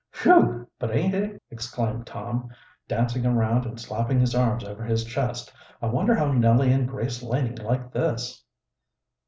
[0.13, 0.67] "Phew!
[0.79, 2.49] but aint it cold!" exclaimed Tom,
[2.87, 5.53] dancing around and slapping his arms over his chest.
[5.79, 8.43] "I wonder how Nellie and Grace Laning like this?"